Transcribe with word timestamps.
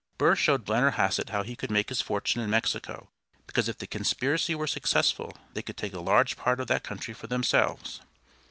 Burr 0.17 0.35
showed 0.35 0.65
Blennerhassett 0.65 1.29
how 1.29 1.43
he 1.43 1.55
could 1.55 1.69
make 1.69 1.89
his 1.89 2.01
fortune 2.01 2.41
in 2.41 2.49
Mexico, 2.49 3.11
because 3.45 3.69
if 3.69 3.77
the 3.77 3.85
conspiracy 3.85 4.55
were 4.55 4.65
successful 4.65 5.37
they 5.53 5.61
could 5.61 5.77
take 5.77 5.93
a 5.93 5.99
large 6.01 6.35
part 6.37 6.59
of 6.59 6.65
that 6.65 6.83
country 6.83 7.13
for 7.13 7.27
themselves. 7.27 8.01